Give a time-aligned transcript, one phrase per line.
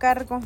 [0.00, 0.40] cargo?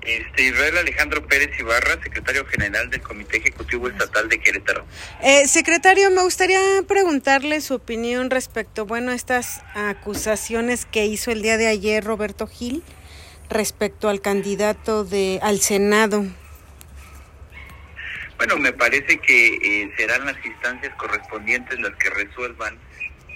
[0.00, 4.86] Este, Israel Alejandro Pérez Ibarra, secretario general del Comité Ejecutivo Estatal de Querétaro.
[5.20, 11.42] Eh, secretario, me gustaría preguntarle su opinión respecto, bueno, a estas acusaciones que hizo el
[11.42, 12.84] día de ayer Roberto Gil
[13.50, 16.24] respecto al candidato de al Senado.
[18.36, 22.78] Bueno, me parece que eh, serán las instancias correspondientes las que resuelvan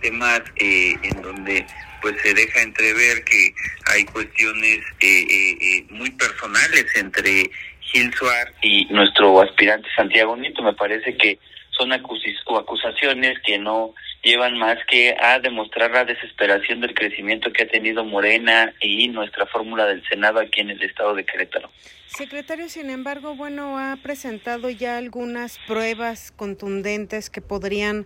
[0.00, 1.66] temas eh, en donde
[2.00, 3.54] pues se deja entrever que
[3.86, 7.50] hay cuestiones eh, eh, eh, muy personales entre
[7.80, 10.62] Gil Suar y nuestro aspirante Santiago Nieto.
[10.62, 11.38] Me parece que
[11.70, 17.68] son acusaciones que no llevan más que a demostrar la desesperación del crecimiento que ha
[17.68, 21.70] tenido Morena y nuestra fórmula del Senado aquí en el estado de Querétaro.
[22.06, 28.04] Secretario, sin embargo, bueno, ha presentado ya algunas pruebas contundentes que podrían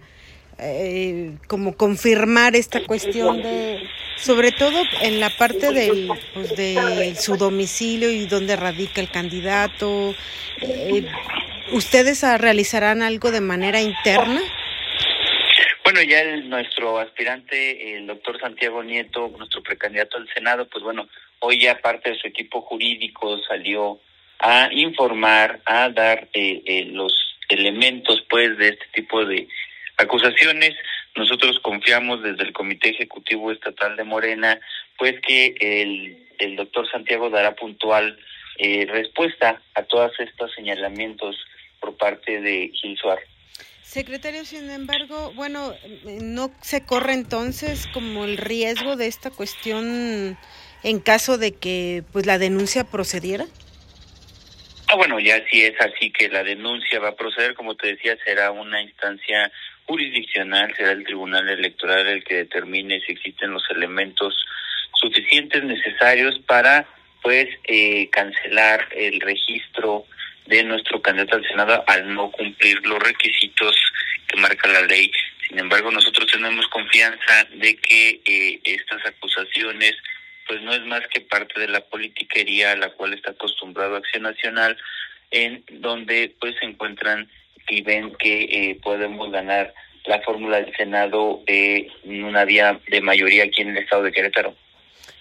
[0.59, 7.37] eh, como confirmar esta cuestión de, sobre todo en la parte del, pues de su
[7.37, 10.15] domicilio y donde radica el candidato.
[10.61, 11.06] Eh,
[11.73, 14.41] ¿Ustedes realizarán algo de manera interna?
[15.84, 21.09] Bueno, ya el, nuestro aspirante, el doctor Santiago Nieto, nuestro precandidato al Senado, pues bueno,
[21.41, 24.00] hoy ya parte de su equipo jurídico salió
[24.39, 27.12] a informar, a dar eh, eh, los
[27.48, 29.47] elementos pues de este tipo de
[29.97, 30.75] acusaciones.
[31.17, 34.59] Nosotros confiamos desde el Comité Ejecutivo Estatal de Morena,
[34.98, 38.19] pues que el, el doctor Santiago dará puntual
[38.59, 41.37] eh, respuesta a todos estos señalamientos
[41.81, 43.28] por parte de Gil Suárez.
[43.83, 45.75] Secretario, sin embargo, bueno,
[46.22, 50.39] ¿no se corre entonces como el riesgo de esta cuestión
[50.83, 53.47] en caso de que pues la denuncia procediera?
[54.89, 58.17] Ah, bueno, ya si es así que la denuncia va a proceder, como te decía,
[58.25, 59.50] será una instancia
[59.87, 64.35] jurisdiccional, será el Tribunal Electoral el que determine si existen los elementos
[64.95, 66.87] suficientes necesarios para
[67.23, 70.07] pues eh, cancelar el registro
[70.47, 73.75] de nuestro candidato al Senado al no cumplir los requisitos
[74.29, 75.11] que marca la ley.
[75.49, 79.94] Sin embargo, nosotros tenemos confianza de que eh, estas acusaciones
[80.47, 84.25] pues no es más que parte de la politiquería a la cual está acostumbrado Acción
[84.25, 84.77] Nacional,
[85.31, 87.31] en donde pues se encuentran
[87.69, 93.00] y ven que eh, podemos ganar la fórmula del Senado eh, en una vía de
[93.00, 94.54] mayoría aquí en el estado de Querétaro.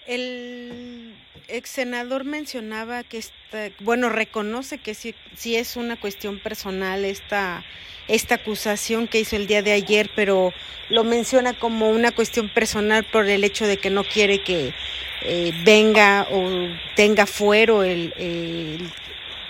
[0.05, 1.13] El
[1.47, 7.63] ex senador mencionaba que está, bueno, reconoce que sí, sí es una cuestión personal esta,
[8.09, 10.53] esta acusación que hizo el día de ayer, pero
[10.89, 14.73] lo menciona como una cuestión personal por el hecho de que no quiere que
[15.21, 18.13] eh, venga o tenga fuero el,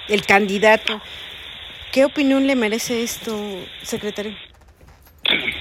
[0.07, 1.01] el candidato.
[1.93, 3.39] ¿Qué opinión le merece esto,
[3.83, 4.35] secretario?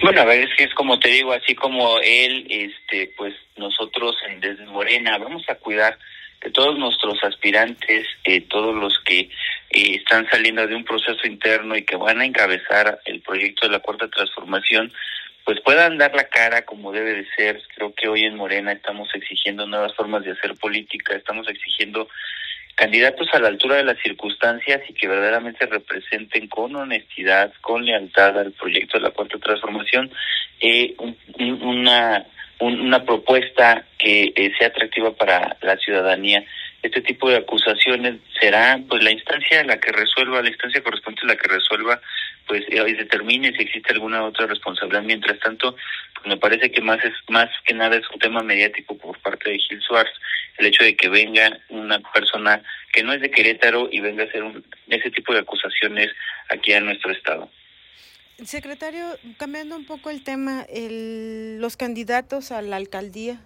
[0.01, 4.17] Bueno, a ver, es que es como te digo, así como él, este, pues nosotros
[4.41, 5.99] desde Morena vamos a cuidar
[6.41, 9.29] que todos nuestros aspirantes, eh, todos los que eh,
[9.71, 13.81] están saliendo de un proceso interno y que van a encabezar el proyecto de la
[13.81, 14.91] cuarta transformación,
[15.45, 17.61] pues puedan dar la cara como debe de ser.
[17.75, 22.09] Creo que hoy en Morena estamos exigiendo nuevas formas de hacer política, estamos exigiendo
[22.75, 28.39] candidatos a la altura de las circunstancias y que verdaderamente representen con honestidad, con lealtad
[28.39, 30.11] al proyecto de la cuarta transformación
[30.61, 30.95] eh,
[31.39, 32.27] una
[32.63, 36.45] una propuesta que eh, sea atractiva para la ciudadanía.
[36.83, 41.27] Este tipo de acusaciones será pues la instancia en la que resuelva, la instancia correspondiente
[41.27, 42.01] a la que resuelva,
[42.47, 45.03] pues eh, determine si existe alguna otra responsabilidad.
[45.03, 45.77] Mientras tanto,
[46.25, 49.59] me parece que más es más que nada es un tema mediático por parte de
[49.59, 50.13] Gil Suárez,
[50.59, 52.63] el hecho de que venga una persona
[52.93, 56.11] que no es de Querétaro y venga a hacer un, ese tipo de acusaciones
[56.49, 57.51] aquí a nuestro estado.
[58.45, 59.07] Secretario,
[59.39, 63.41] cambiando un poco el tema, el, los candidatos a la alcaldía.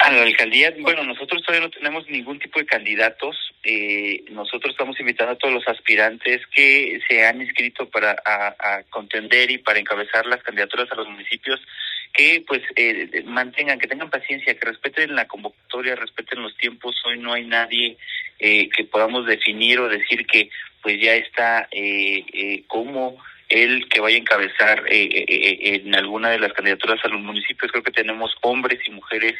[0.00, 3.36] A la alcaldía, bueno, nosotros todavía no tenemos ningún tipo de candidatos.
[3.64, 9.50] Eh, nosotros estamos invitando a todos los aspirantes que se han inscrito para a, contender
[9.50, 11.60] y para encabezar las candidaturas a los municipios
[12.12, 16.96] que pues eh, mantengan, que tengan paciencia, que respeten la convocatoria, respeten los tiempos.
[17.04, 17.96] Hoy no hay nadie
[18.38, 20.50] eh, que podamos definir o decir que
[20.82, 23.16] pues ya está eh, eh, como
[23.48, 27.72] el que vaya a encabezar eh, en alguna de las candidaturas a los municipios.
[27.72, 29.34] Creo que tenemos hombres y mujeres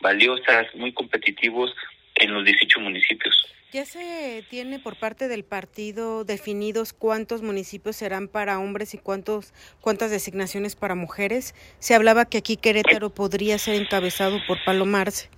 [0.00, 1.74] valiosas, muy competitivos
[2.14, 3.46] en los 18 municipios.
[3.72, 9.52] ¿Ya se tiene por parte del partido definidos cuántos municipios serán para hombres y cuántos
[9.80, 11.54] cuántas designaciones para mujeres?
[11.80, 15.28] Se hablaba que aquí Querétaro podría ser encabezado por Palomarse.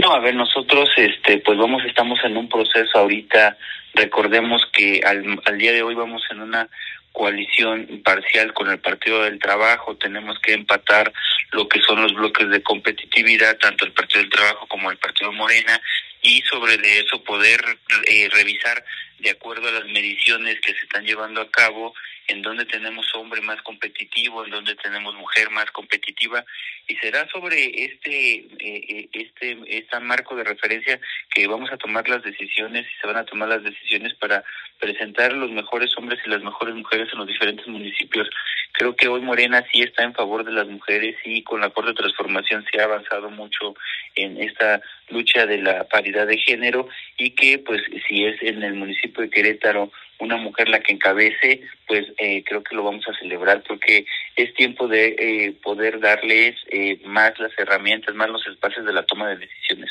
[0.00, 3.58] No, a ver, nosotros este pues vamos estamos en un proceso ahorita
[3.94, 6.68] Recordemos que al, al día de hoy vamos en una
[7.12, 11.12] coalición parcial con el Partido del Trabajo, tenemos que empatar
[11.52, 15.32] lo que son los bloques de competitividad, tanto el Partido del Trabajo como el Partido
[15.32, 15.80] Morena,
[16.22, 17.60] y sobre de eso poder
[18.06, 18.84] eh, revisar
[19.18, 21.94] de acuerdo a las mediciones que se están llevando a cabo
[22.30, 26.44] en donde tenemos hombre más competitivo, en donde tenemos mujer más competitiva,
[26.86, 31.00] y será sobre este, eh, eh, este, este marco de referencia
[31.34, 34.44] que vamos a tomar las decisiones y se van a tomar las decisiones para
[34.78, 38.28] presentar los mejores hombres y las mejores mujeres en los diferentes municipios.
[38.72, 41.94] Creo que hoy Morena sí está en favor de las mujeres y con la de
[41.94, 43.74] Transformación se ha avanzado mucho
[44.14, 44.80] en esta
[45.10, 49.30] lucha de la paridad de género y que pues si es en el municipio de
[49.30, 49.90] Querétaro
[50.20, 54.04] una mujer la que encabece, pues eh, creo que lo vamos a celebrar porque
[54.36, 59.04] es tiempo de eh, poder darles eh, más las herramientas, más los espacios de la
[59.04, 59.90] toma de decisiones.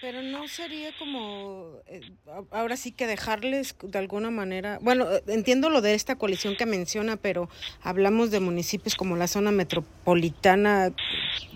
[0.00, 1.80] Pero no sería como,
[2.52, 7.16] ahora sí que dejarles de alguna manera, bueno, entiendo lo de esta coalición que menciona,
[7.16, 7.48] pero
[7.82, 10.92] hablamos de municipios como la zona metropolitana,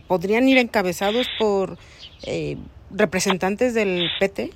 [0.08, 1.78] ¿podrían ir encabezados por
[2.92, 4.50] representantes del PT?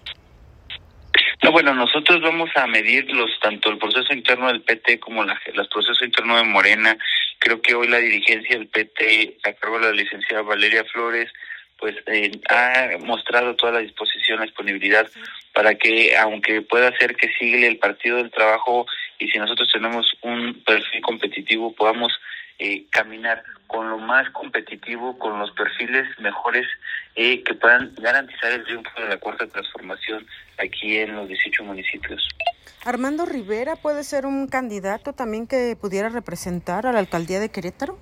[1.42, 5.40] No, bueno, nosotros vamos a medir los tanto el proceso interno del PT como la,
[5.54, 6.96] los procesos internos de Morena.
[7.38, 11.30] Creo que hoy la dirigencia del PT, a cargo de la licenciada Valeria Flores,
[11.78, 15.08] pues eh, ha mostrado toda la disposición, la disponibilidad
[15.52, 18.86] para que, aunque pueda ser que siga el Partido del Trabajo
[19.18, 22.12] y si nosotros tenemos un perfil competitivo, podamos
[22.58, 26.66] eh, caminar con lo más competitivo, con los perfiles mejores
[27.14, 30.26] eh, que puedan garantizar el triunfo de la cuarta transformación
[30.58, 32.28] aquí en los 18 municipios.
[32.84, 37.98] Armando Rivera puede ser un candidato también que pudiera representar a la alcaldía de Querétaro.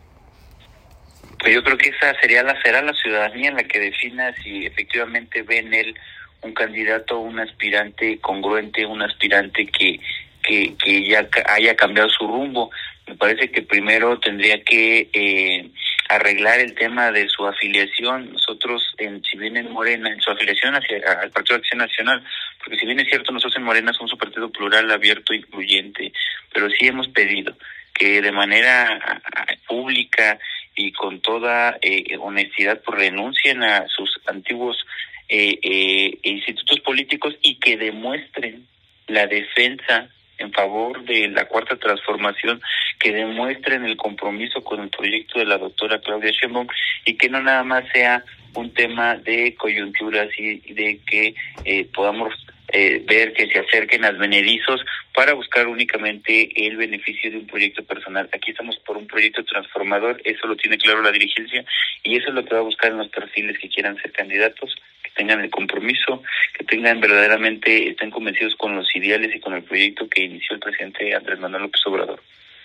[1.38, 5.42] Pues yo creo que esa sería la será la ciudadanía la que defina si efectivamente
[5.42, 5.94] ve en él
[6.42, 10.00] un candidato, un aspirante congruente, un aspirante que
[10.44, 12.70] que, que ya haya cambiado su rumbo
[13.06, 15.70] me parece que primero tendría que eh,
[16.08, 18.32] arreglar el tema de su afiliación.
[18.32, 22.24] Nosotros, en, si bien en Morena, en su afiliación hacia, al Partido de Acción Nacional,
[22.58, 26.12] porque si bien es cierto, nosotros en Morena somos un partido plural, abierto, incluyente,
[26.52, 27.56] pero sí hemos pedido
[27.92, 29.20] que de manera
[29.68, 30.38] pública
[30.76, 34.84] y con toda eh, honestidad pues, renuncien a sus antiguos
[35.28, 38.66] eh, eh, institutos políticos y que demuestren
[39.06, 42.60] la defensa en favor de la cuarta transformación
[42.98, 46.66] que demuestren el compromiso con el proyecto de la doctora Claudia Sheinbaum
[47.04, 51.34] y que no nada más sea un tema de coyunturas y de que
[51.64, 52.34] eh, podamos
[52.68, 58.28] eh, ver que se acerquen advenedizos para buscar únicamente el beneficio de un proyecto personal.
[58.32, 61.64] Aquí estamos por un proyecto transformador, eso lo tiene claro la dirigencia
[62.02, 64.74] y eso es lo que va a buscar en los perfiles que quieran ser candidatos
[65.14, 66.22] tengan el compromiso,
[66.56, 70.60] que tengan verdaderamente, estén convencidos con los ideales y con el proyecto que inició el
[70.60, 72.20] presidente Andrés Manuel López Obrador.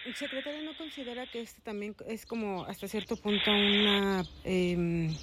[0.06, 5.14] ¿El secretario no considera que este también es como hasta cierto punto una em,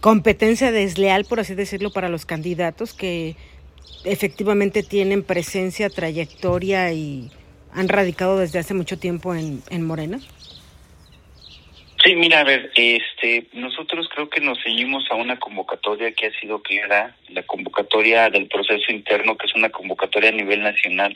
[0.00, 3.36] competencia desleal, por así decirlo, para los candidatos que
[4.04, 7.30] efectivamente tienen presencia, trayectoria y
[7.72, 10.20] han radicado desde hace mucho tiempo en Morena?
[12.02, 16.40] Sí, mira, a ver, este, nosotros creo que nos seguimos a una convocatoria que ha
[16.40, 21.12] sido clara, la convocatoria del proceso interno, que es una convocatoria a nivel nacional,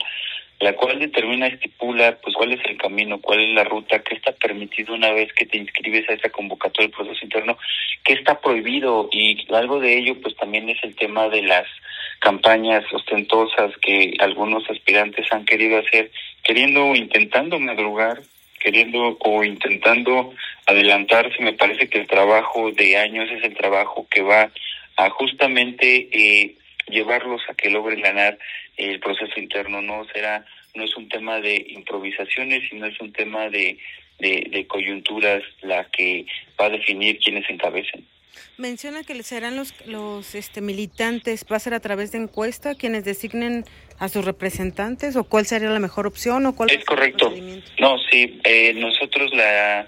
[0.59, 4.31] la cual determina, estipula, pues cuál es el camino, cuál es la ruta, qué está
[4.33, 7.57] permitido una vez que te inscribes a esa convocatoria del proceso interno,
[8.03, 11.65] qué está prohibido y algo de ello, pues también es el tema de las
[12.19, 16.11] campañas ostentosas que algunos aspirantes han querido hacer,
[16.43, 18.21] queriendo o intentando madrugar
[18.65, 20.33] queriendo o intentando
[20.65, 21.41] adelantarse.
[21.41, 24.51] Me parece que el trabajo de años es el trabajo que va
[24.97, 26.55] a justamente eh,
[26.87, 28.37] llevarlos a que logren ganar
[28.77, 29.81] el proceso interno.
[29.81, 33.77] No será, no es un tema de improvisaciones, sino es un tema de,
[34.19, 36.25] de, de coyunturas la que
[36.59, 38.05] va a definir quiénes encabecen.
[38.57, 43.03] Menciona que serán los, los este, militantes, va a ser a través de encuesta quienes
[43.03, 43.65] designen
[43.99, 47.33] a sus representantes o cuál sería la mejor opción o cuál es correcto.
[47.79, 49.87] No, sí, eh, nosotros la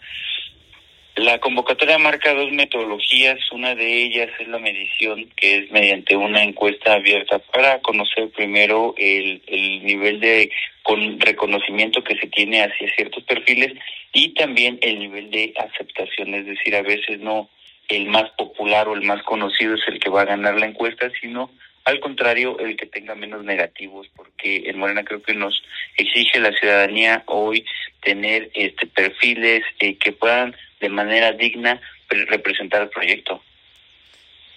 [1.18, 6.44] la convocatoria marca dos metodologías, una de ellas es la medición, que es mediante una
[6.44, 10.52] encuesta abierta para conocer primero el, el nivel de
[10.84, 13.74] con reconocimiento que se tiene hacia ciertos perfiles
[14.14, 17.50] y también el nivel de aceptación, es decir, a veces no
[17.90, 21.10] el más popular o el más conocido es el que va a ganar la encuesta,
[21.20, 21.50] sino
[21.88, 25.63] al contrario, el que tenga menos negativos, porque en Morena creo que nos
[25.96, 27.63] exige la ciudadanía hoy
[28.03, 31.79] tener este perfiles eh, que puedan de manera digna
[32.10, 33.41] representar el proyecto.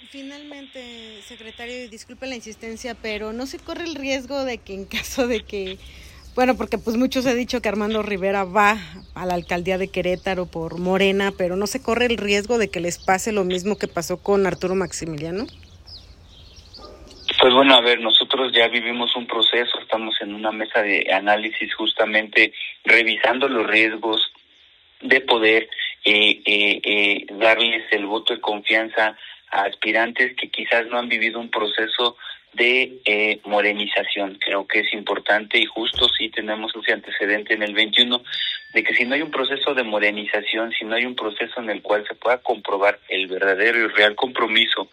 [0.08, 5.28] Finalmente, secretario, disculpe la insistencia, pero no se corre el riesgo de que en caso
[5.28, 5.78] de que
[6.34, 8.76] Bueno, porque pues muchos he dicho que Armando Rivera va
[9.14, 12.80] a la alcaldía de Querétaro por Morena, pero no se corre el riesgo de que
[12.80, 15.46] les pase lo mismo que pasó con Arturo Maximiliano.
[17.40, 21.74] Pues bueno, a ver, nosotros ya vivimos un proceso, estamos en una mesa de análisis
[21.74, 22.52] justamente
[22.84, 24.30] revisando los riesgos
[25.00, 25.70] de poder
[26.04, 29.16] eh, eh, eh, darles el voto de confianza
[29.50, 32.18] a aspirantes que quizás no han vivido un proceso
[32.52, 33.40] de eh.
[34.38, 38.22] Creo que es importante y justo si tenemos ese antecedente en el 21
[38.74, 41.70] de que si no hay un proceso de morenización, si no hay un proceso en
[41.70, 44.90] el cual se pueda comprobar el verdadero y real compromiso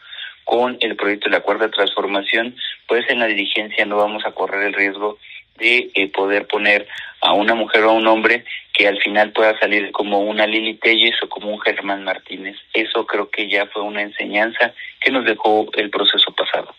[0.48, 2.56] con el proyecto de la cuarta transformación,
[2.88, 5.20] pues en la dirigencia no vamos a correr el riesgo
[5.58, 6.88] de eh, poder poner
[7.20, 10.76] a una mujer o a un hombre que al final pueda salir como una Lili
[10.76, 12.56] Telles o como un Germán Martínez.
[12.74, 16.74] Eso creo que ya fue una enseñanza que nos dejó el proceso pasado.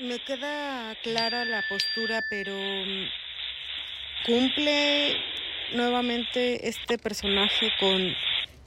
[0.00, 3.06] me queda clara la postura, pero mm,
[4.26, 5.16] cumple
[5.74, 8.16] nuevamente este personaje con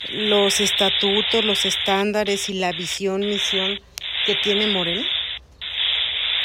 [0.10, 3.80] los estatutos, los estándares y la visión, misión
[4.26, 5.04] que tiene Moreno?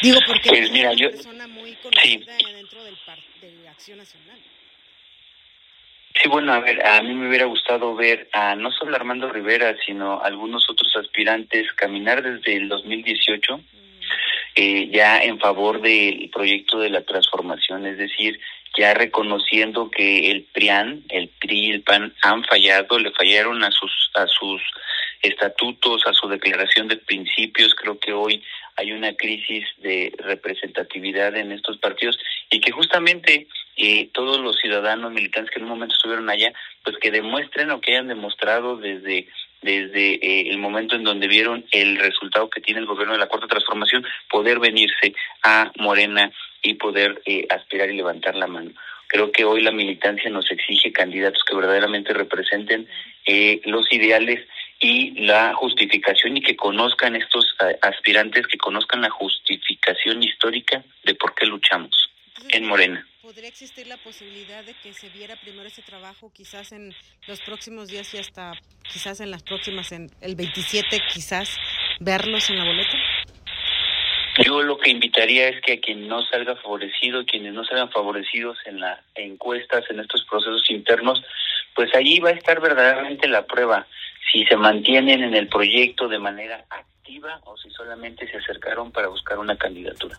[0.03, 2.97] Digo, porque pues es una persona muy conocida dentro del
[3.41, 4.39] de Acción Nacional.
[6.15, 9.77] Sí, bueno, a ver, a mí me hubiera gustado ver a no solo Armando Rivera,
[9.87, 13.61] sino algunos otros aspirantes caminar desde el 2018
[14.61, 18.41] eh, ya en favor del proyecto de la transformación, es decir,
[18.77, 23.91] ya reconociendo que el PRIAN, el PRI el PAN han fallado, le fallaron a sus
[24.15, 24.63] a sus
[25.23, 28.43] estatutos, a su declaración de principios, creo que hoy
[28.77, 32.17] hay una crisis de representatividad en estos partidos
[32.51, 36.53] y que justamente eh, todos los ciudadanos militantes que en un momento estuvieron allá,
[36.85, 39.27] pues que demuestren o que hayan demostrado desde
[39.61, 43.27] desde eh, el momento en donde vieron el resultado que tiene el gobierno de la
[43.27, 46.31] cuarta transformación, poder venirse a Morena
[46.63, 48.71] y poder eh, aspirar y levantar la mano.
[49.09, 52.87] Creo que hoy la militancia nos exige candidatos que verdaderamente representen
[53.27, 54.47] eh, los ideales
[54.81, 61.35] y la justificación y que conozcan estos aspirantes, que conozcan la justificación histórica de por
[61.35, 61.91] qué luchamos
[62.51, 63.05] en Morena.
[63.23, 66.95] ¿Podría existir la posibilidad de que se viera primero ese trabajo quizás en
[67.27, 68.53] los próximos días y hasta
[68.91, 71.57] quizás en las próximas, en el 27 quizás,
[72.01, 72.97] verlos en la boleta?
[74.45, 78.59] Yo lo que invitaría es que a quien no salga favorecido, quienes no salgan favorecidos
[78.67, 81.23] en las encuestas, en estos procesos internos,
[81.75, 83.87] pues allí va a estar verdaderamente la prueba
[84.31, 89.09] si se mantienen en el proyecto de manera activa o si solamente se acercaron para
[89.09, 90.19] buscar una candidatura.